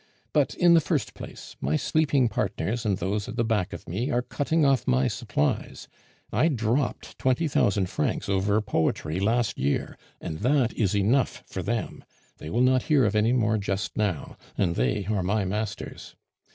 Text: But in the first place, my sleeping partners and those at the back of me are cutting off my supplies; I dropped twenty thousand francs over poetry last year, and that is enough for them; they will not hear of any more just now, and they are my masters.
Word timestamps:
But 0.33 0.55
in 0.55 0.73
the 0.73 0.81
first 0.81 1.13
place, 1.13 1.55
my 1.61 1.75
sleeping 1.75 2.27
partners 2.27 2.87
and 2.87 2.97
those 2.97 3.29
at 3.29 3.35
the 3.35 3.43
back 3.43 3.71
of 3.71 3.87
me 3.87 4.09
are 4.09 4.23
cutting 4.23 4.65
off 4.65 4.87
my 4.87 5.07
supplies; 5.07 5.87
I 6.33 6.47
dropped 6.47 7.19
twenty 7.19 7.47
thousand 7.47 7.87
francs 7.87 8.27
over 8.27 8.59
poetry 8.61 9.19
last 9.19 9.59
year, 9.59 9.95
and 10.19 10.39
that 10.39 10.73
is 10.73 10.95
enough 10.95 11.43
for 11.45 11.61
them; 11.61 12.03
they 12.39 12.49
will 12.49 12.61
not 12.63 12.81
hear 12.89 13.05
of 13.05 13.13
any 13.15 13.31
more 13.31 13.59
just 13.59 13.95
now, 13.95 14.37
and 14.57 14.73
they 14.73 15.05
are 15.05 15.21
my 15.21 15.45
masters. 15.45 16.15